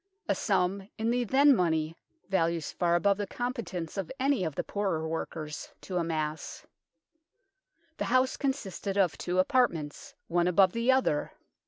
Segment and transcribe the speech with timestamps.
[0.27, 1.95] a sum in the then money
[2.27, 6.65] values far above the competence of any of the poorer workers to amass.
[7.97, 11.33] The house consisted of two apartments, one above the other.